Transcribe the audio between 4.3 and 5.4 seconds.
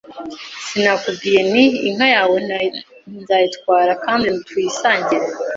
tuyisangire